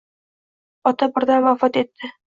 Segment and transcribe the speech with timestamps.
[0.93, 2.15] Ota birdan vafot etdi.